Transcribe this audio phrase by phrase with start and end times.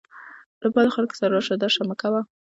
[0.61, 2.21] له بدو خلکو سره راشه درشه مه کوه